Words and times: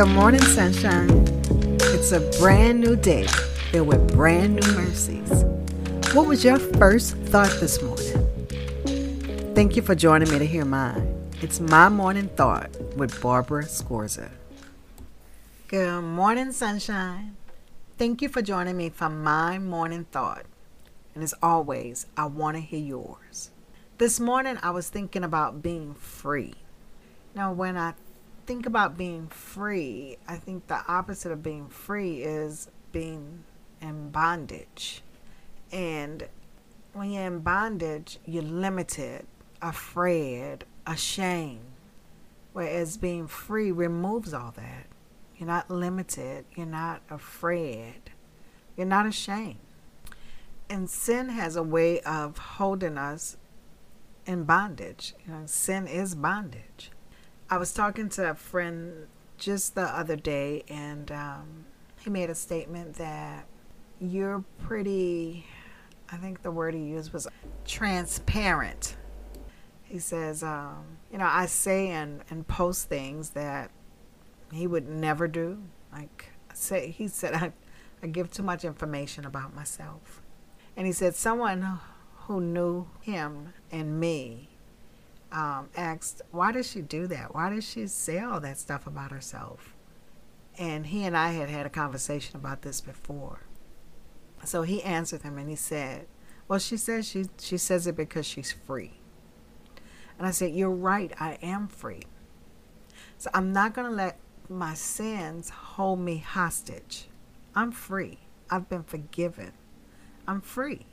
Good 0.00 0.14
morning, 0.14 0.40
sunshine. 0.40 1.10
It's 1.92 2.12
a 2.12 2.20
brand 2.40 2.80
new 2.80 2.96
day 2.96 3.26
filled 3.70 3.88
with 3.88 4.14
brand 4.14 4.54
new 4.54 4.72
mercies. 4.72 5.44
What 6.14 6.26
was 6.26 6.42
your 6.42 6.58
first 6.58 7.18
thought 7.28 7.54
this 7.60 7.82
morning? 7.82 9.54
Thank 9.54 9.76
you 9.76 9.82
for 9.82 9.94
joining 9.94 10.30
me 10.30 10.38
to 10.38 10.46
hear 10.46 10.64
mine. 10.64 11.30
It's 11.42 11.60
my 11.60 11.90
morning 11.90 12.28
thought 12.28 12.74
with 12.96 13.20
Barbara 13.20 13.64
Scorza. 13.64 14.30
Good 15.68 16.00
morning, 16.00 16.52
sunshine. 16.52 17.36
Thank 17.98 18.22
you 18.22 18.30
for 18.30 18.40
joining 18.40 18.78
me 18.78 18.88
for 18.88 19.10
my 19.10 19.58
morning 19.58 20.06
thought. 20.10 20.46
And 21.14 21.22
as 21.22 21.34
always, 21.42 22.06
I 22.16 22.24
want 22.24 22.56
to 22.56 22.62
hear 22.62 22.80
yours. 22.80 23.50
This 23.98 24.18
morning, 24.18 24.56
I 24.62 24.70
was 24.70 24.88
thinking 24.88 25.24
about 25.24 25.60
being 25.60 25.92
free. 25.92 26.54
Now, 27.34 27.52
when 27.52 27.76
I 27.76 27.92
think 28.50 28.66
about 28.66 28.98
being 28.98 29.28
free, 29.28 30.16
I 30.26 30.34
think 30.34 30.66
the 30.66 30.80
opposite 30.88 31.30
of 31.30 31.40
being 31.40 31.68
free 31.68 32.20
is 32.24 32.68
being 32.90 33.44
in 33.80 34.10
bondage. 34.10 35.04
And 35.70 36.26
when 36.92 37.12
you're 37.12 37.28
in 37.28 37.38
bondage, 37.38 38.18
you're 38.26 38.42
limited, 38.42 39.24
afraid, 39.62 40.64
ashamed. 40.84 41.60
Whereas 42.52 42.96
being 42.96 43.28
free 43.28 43.70
removes 43.70 44.34
all 44.34 44.52
that. 44.56 44.86
You're 45.36 45.46
not 45.46 45.70
limited, 45.70 46.44
you're 46.56 46.66
not 46.66 47.02
afraid, 47.08 48.10
you're 48.76 48.84
not 48.84 49.06
ashamed. 49.06 49.60
And 50.68 50.90
sin 50.90 51.28
has 51.28 51.54
a 51.54 51.62
way 51.62 52.00
of 52.00 52.36
holding 52.36 52.98
us 52.98 53.36
in 54.26 54.42
bondage. 54.42 55.14
You 55.24 55.34
know, 55.34 55.42
sin 55.46 55.86
is 55.86 56.16
bondage. 56.16 56.90
I 57.52 57.56
was 57.56 57.72
talking 57.72 58.08
to 58.10 58.30
a 58.30 58.34
friend 58.34 59.08
just 59.36 59.74
the 59.74 59.82
other 59.82 60.14
day, 60.14 60.62
and 60.68 61.10
um, 61.10 61.64
he 62.00 62.08
made 62.08 62.30
a 62.30 62.34
statement 62.34 62.94
that 62.94 63.44
you're 64.00 64.44
pretty, 64.60 65.46
I 66.12 66.16
think 66.16 66.42
the 66.42 66.52
word 66.52 66.74
he 66.74 66.80
used 66.80 67.12
was 67.12 67.26
transparent. 67.66 68.96
He 69.82 69.98
says, 69.98 70.44
um, 70.44 70.84
you 71.10 71.18
know, 71.18 71.28
I 71.28 71.46
say 71.46 71.88
and, 71.88 72.22
and 72.30 72.46
post 72.46 72.88
things 72.88 73.30
that 73.30 73.72
he 74.52 74.68
would 74.68 74.88
never 74.88 75.26
do. 75.26 75.60
Like, 75.92 76.30
say, 76.54 76.92
he 76.92 77.08
said, 77.08 77.34
I, 77.34 77.52
I 78.00 78.06
give 78.06 78.30
too 78.30 78.44
much 78.44 78.64
information 78.64 79.26
about 79.26 79.56
myself. 79.56 80.22
And 80.76 80.86
he 80.86 80.92
said, 80.92 81.16
someone 81.16 81.80
who 82.26 82.40
knew 82.40 82.86
him 83.00 83.54
and 83.72 83.98
me 83.98 84.49
um, 85.32 85.68
asked, 85.76 86.22
Why 86.30 86.52
does 86.52 86.70
she 86.70 86.80
do 86.80 87.06
that? 87.08 87.34
Why 87.34 87.50
does 87.50 87.68
she 87.68 87.86
say 87.86 88.20
all 88.20 88.40
that 88.40 88.58
stuff 88.58 88.86
about 88.86 89.10
herself? 89.10 89.74
And 90.58 90.86
he 90.86 91.04
and 91.04 91.16
I 91.16 91.32
had 91.32 91.48
had 91.48 91.66
a 91.66 91.70
conversation 91.70 92.36
about 92.36 92.62
this 92.62 92.80
before. 92.80 93.40
So 94.44 94.62
he 94.62 94.82
answered 94.82 95.22
him 95.22 95.38
and 95.38 95.48
he 95.48 95.56
said, 95.56 96.06
Well, 96.48 96.58
she 96.58 96.76
says 96.76 97.08
she, 97.08 97.26
she 97.38 97.58
says 97.58 97.86
it 97.86 97.96
because 97.96 98.26
she's 98.26 98.52
free. 98.52 98.94
And 100.18 100.26
I 100.26 100.30
said, 100.30 100.52
You're 100.52 100.70
right, 100.70 101.12
I 101.18 101.38
am 101.42 101.68
free. 101.68 102.02
So 103.18 103.30
I'm 103.34 103.52
not 103.52 103.74
going 103.74 103.88
to 103.88 103.94
let 103.94 104.18
my 104.48 104.74
sins 104.74 105.50
hold 105.50 106.00
me 106.00 106.18
hostage. 106.18 107.08
I'm 107.54 107.72
free. 107.72 108.18
I've 108.50 108.68
been 108.68 108.82
forgiven. 108.82 109.52
I'm 110.26 110.40
free. 110.40 110.86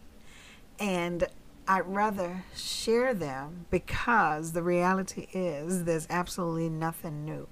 And 0.80 1.28
I'd 1.70 1.86
rather 1.86 2.46
share 2.56 3.14
them 3.14 3.66
because 3.70 4.54
the 4.54 4.64
reality 4.64 5.28
is 5.34 5.84
there's 5.84 6.08
absolutely 6.10 6.70
nothing 6.70 7.26
new. 7.26 7.48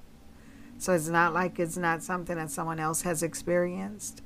So 0.78 0.94
it's 0.94 1.10
not 1.10 1.34
like 1.34 1.60
it's 1.60 1.76
not 1.76 2.02
something 2.02 2.38
that 2.38 2.50
someone 2.50 2.80
else 2.80 3.02
has 3.02 3.24
experienced, 3.24 4.22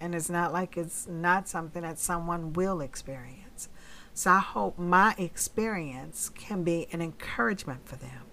and 0.00 0.14
it's 0.14 0.30
not 0.30 0.52
like 0.52 0.76
it's 0.76 1.08
not 1.08 1.48
something 1.48 1.82
that 1.82 1.98
someone 1.98 2.52
will 2.52 2.80
experience. 2.80 3.68
So 4.14 4.30
I 4.30 4.38
hope 4.40 4.78
my 4.78 5.14
experience 5.18 6.28
can 6.28 6.62
be 6.62 6.86
an 6.92 7.00
encouragement 7.00 7.88
for 7.88 7.96
them, 7.96 8.26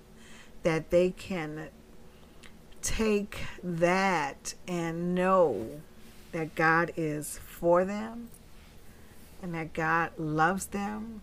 that 0.64 0.92
they 0.92 1.12
can 1.12 1.70
take 2.82 3.40
that 3.64 4.54
and 4.68 5.16
know 5.16 5.82
that 6.32 6.54
God 6.56 6.92
is 6.96 7.40
for 7.40 7.84
them 7.84 8.30
and 9.42 9.54
that 9.56 9.74
God 9.74 10.12
loves 10.18 10.68
them, 10.68 11.22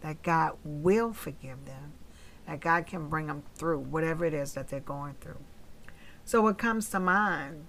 that 0.00 0.22
God 0.22 0.56
will 0.64 1.12
forgive 1.12 1.64
them, 1.66 1.92
that 2.46 2.60
God 2.60 2.86
can 2.86 3.08
bring 3.08 3.26
them 3.26 3.42
through 3.54 3.78
whatever 3.78 4.24
it 4.24 4.34
is 4.34 4.54
that 4.54 4.68
they're 4.68 4.80
going 4.80 5.14
through. 5.20 5.38
So, 6.24 6.42
what 6.42 6.58
comes 6.58 6.90
to 6.90 7.00
mind 7.00 7.66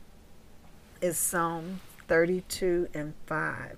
is 1.02 1.18
Psalm 1.18 1.82
32 2.08 2.90
and 2.94 3.14
5. 3.26 3.78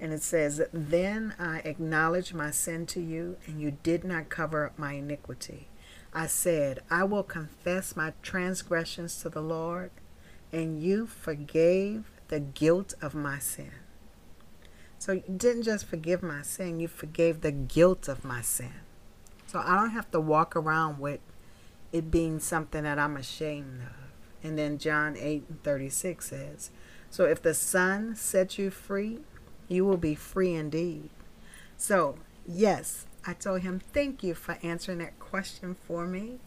And 0.00 0.12
it 0.12 0.22
says, 0.22 0.62
Then 0.72 1.34
I 1.38 1.58
acknowledged 1.58 2.34
my 2.34 2.50
sin 2.50 2.86
to 2.86 3.00
you, 3.00 3.36
and 3.46 3.60
you 3.60 3.76
did 3.82 4.02
not 4.02 4.30
cover 4.30 4.66
up 4.66 4.78
my 4.78 4.94
iniquity. 4.94 5.68
I 6.12 6.26
said, 6.26 6.80
I 6.90 7.04
will 7.04 7.22
confess 7.22 7.94
my 7.94 8.14
transgressions 8.22 9.20
to 9.20 9.28
the 9.28 9.42
Lord, 9.42 9.90
and 10.52 10.82
you 10.82 11.06
forgave 11.06 12.10
the 12.28 12.40
guilt 12.40 12.94
of 13.02 13.14
my 13.14 13.38
sin. 13.38 13.72
So 15.00 15.12
you 15.12 15.22
didn't 15.34 15.62
just 15.62 15.86
forgive 15.86 16.22
my 16.22 16.42
sin, 16.42 16.78
you 16.78 16.86
forgave 16.86 17.40
the 17.40 17.50
guilt 17.50 18.06
of 18.06 18.22
my 18.22 18.42
sin. 18.42 18.74
So 19.46 19.58
I 19.58 19.74
don't 19.74 19.92
have 19.92 20.10
to 20.10 20.20
walk 20.20 20.54
around 20.54 21.00
with 21.00 21.20
it 21.90 22.10
being 22.10 22.38
something 22.38 22.82
that 22.82 22.98
I'm 22.98 23.16
ashamed 23.16 23.80
of. 23.80 24.46
And 24.46 24.58
then 24.58 24.76
John 24.76 25.16
8 25.16 25.44
and 25.48 25.62
36 25.62 26.28
says, 26.28 26.70
So 27.08 27.24
if 27.24 27.40
the 27.40 27.54
Son 27.54 28.14
sets 28.14 28.58
you 28.58 28.70
free, 28.70 29.20
you 29.68 29.86
will 29.86 29.96
be 29.96 30.14
free 30.14 30.52
indeed. 30.52 31.08
So, 31.78 32.16
yes, 32.46 33.06
I 33.26 33.32
told 33.32 33.62
him, 33.62 33.80
Thank 33.94 34.22
you 34.22 34.34
for 34.34 34.58
answering 34.62 34.98
that 34.98 35.18
question 35.18 35.76
for 35.86 36.06
me. 36.06 36.40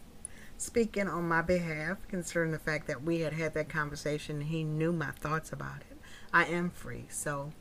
Speaking 0.58 1.08
on 1.08 1.26
my 1.26 1.42
behalf 1.42 1.98
concerning 2.06 2.52
the 2.52 2.60
fact 2.60 2.86
that 2.86 3.02
we 3.02 3.20
had 3.20 3.32
had 3.32 3.54
that 3.54 3.68
conversation, 3.68 4.42
he 4.42 4.62
knew 4.62 4.92
my 4.92 5.10
thoughts 5.10 5.52
about 5.52 5.80
it. 5.90 5.98
I 6.32 6.44
am 6.44 6.70
free. 6.70 7.06
So, 7.08 7.52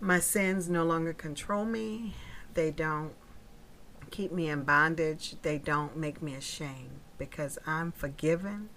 my 0.00 0.18
sins 0.18 0.68
no 0.68 0.84
longer 0.84 1.12
control 1.12 1.64
me. 1.64 2.14
They 2.54 2.70
don't 2.70 3.12
keep 4.10 4.32
me 4.32 4.48
in 4.48 4.62
bondage. 4.62 5.36
They 5.42 5.58
don't 5.58 5.96
make 5.96 6.22
me 6.22 6.34
ashamed 6.34 7.00
because 7.18 7.58
I'm 7.66 7.92
forgiven. 7.92 8.70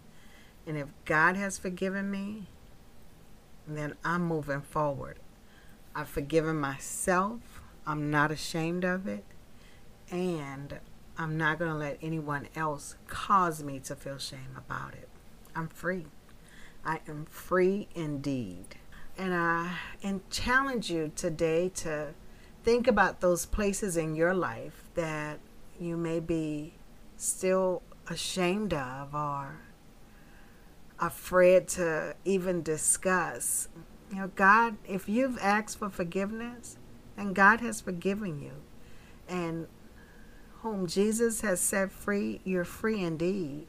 And 0.67 0.77
if 0.77 0.87
God 1.05 1.35
has 1.35 1.57
forgiven 1.57 2.11
me, 2.11 2.47
then 3.67 3.95
I'm 4.03 4.23
moving 4.25 4.61
forward. 4.61 5.19
I've 5.95 6.09
forgiven 6.09 6.59
myself. 6.59 7.61
I'm 7.85 8.09
not 8.09 8.31
ashamed 8.31 8.83
of 8.83 9.07
it. 9.07 9.23
And 10.11 10.79
I'm 11.17 11.37
not 11.37 11.59
going 11.59 11.71
to 11.71 11.77
let 11.77 11.99
anyone 12.01 12.47
else 12.55 12.95
cause 13.07 13.63
me 13.63 13.79
to 13.81 13.95
feel 13.95 14.17
shame 14.17 14.57
about 14.57 14.93
it. 14.93 15.07
I'm 15.55 15.67
free. 15.67 16.07
I 16.85 16.99
am 17.07 17.25
free 17.25 17.87
indeed. 17.95 18.75
And 19.17 19.33
I 19.33 19.77
and 20.01 20.27
challenge 20.29 20.89
you 20.89 21.11
today 21.15 21.69
to 21.75 22.13
think 22.63 22.87
about 22.87 23.21
those 23.21 23.45
places 23.45 23.97
in 23.97 24.15
your 24.15 24.33
life 24.33 24.89
that 24.95 25.39
you 25.79 25.97
may 25.97 26.19
be 26.19 26.73
still 27.17 27.81
ashamed 28.09 28.73
of 28.73 29.13
or 29.13 29.59
afraid 30.99 31.67
to 31.67 32.15
even 32.25 32.63
discuss. 32.63 33.67
You 34.09 34.17
know, 34.17 34.31
God, 34.35 34.77
if 34.87 35.07
you've 35.09 35.37
asked 35.39 35.77
for 35.77 35.89
forgiveness, 35.89 36.77
then 37.15 37.33
God 37.33 37.61
has 37.61 37.81
forgiven 37.81 38.41
you. 38.41 38.53
And 39.27 39.67
whom 40.61 40.87
Jesus 40.87 41.41
has 41.41 41.59
set 41.59 41.91
free, 41.91 42.41
you're 42.43 42.63
free 42.63 43.01
indeed. 43.01 43.67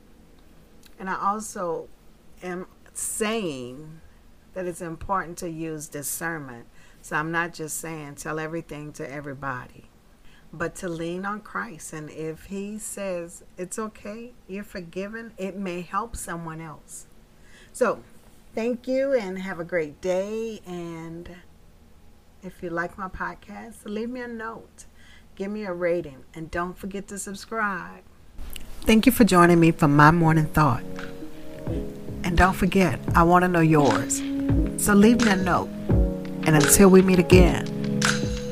And 0.99 1.11
I 1.11 1.17
also 1.21 1.89
am 2.43 2.67
saying 2.93 4.01
that 4.55 4.67
it's 4.67 4.81
important 4.81 5.37
to 5.39 5.51
use 5.51 5.89
discernment. 5.89 6.67
So 7.03 7.17
I'm 7.17 7.31
not 7.31 7.53
just 7.53 7.79
saying 7.79 8.15
tell 8.15 8.39
everything 8.39 8.93
to 8.95 9.13
everybody, 9.13 9.91
but 10.53 10.75
to 10.77 10.89
lean 10.89 11.27
on 11.27 11.41
Christ. 11.41 11.93
And 11.93 12.09
if 12.09 12.47
He 12.47 12.79
says 12.79 13.45
it's 13.59 13.79
okay, 13.79 14.33
you're 14.49 14.65
forgiven, 14.65 15.33
it 15.37 15.57
may 15.57 15.83
help 15.83 16.17
someone 16.17 16.61
else. 16.61 17.07
So 17.73 18.03
thank 18.55 18.89
you 18.89 19.13
and 19.13 19.39
have 19.41 19.61
a 19.61 19.65
great 19.65 20.01
day. 20.01 20.61
And 20.67 21.29
if 22.43 22.63
you 22.63 22.71
like 22.71 22.97
my 22.97 23.09
podcast, 23.09 23.85
leave 23.85 24.09
me 24.09 24.21
a 24.21 24.29
note, 24.29 24.87
give 25.35 25.51
me 25.51 25.65
a 25.65 25.73
rating, 25.73 26.25
and 26.35 26.51
don't 26.51 26.79
forget 26.79 27.09
to 27.09 27.19
subscribe. 27.19 28.03
Thank 28.83 29.07
you 29.07 29.13
for 29.13 29.25
joining 29.25 29.61
me 29.61 29.73
for 29.73 29.89
my 29.89 30.11
morning 30.11 30.47
thought. 30.47 30.85
And 32.23 32.37
don't 32.37 32.55
forget, 32.55 33.01
I 33.15 33.23
want 33.23 33.43
to 33.43 33.49
know 33.49 33.61
yours. 33.61 34.23
So 34.85 34.93
leave 34.93 35.25
me 35.25 35.31
a 35.31 35.37
note. 35.37 35.71
And 36.45 36.51
until 36.51 36.91
we 36.91 37.01
meet 37.01 37.19
again, 37.19 37.65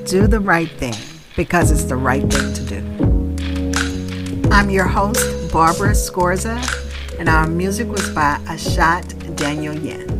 do 0.06 0.26
the 0.26 0.40
right 0.40 0.70
thing 0.70 0.94
because 1.36 1.70
it's 1.70 1.84
the 1.84 1.96
right 1.96 2.22
thing 2.22 2.54
to 2.54 2.62
do. 2.64 4.48
I'm 4.50 4.70
your 4.70 4.86
host, 4.86 5.52
Barbara 5.52 5.90
Scorza, 5.90 6.56
and 7.18 7.28
our 7.28 7.46
music 7.46 7.86
was 7.86 8.08
by 8.14 8.38
Ashot 8.46 9.04
Danielyan. 9.36 10.11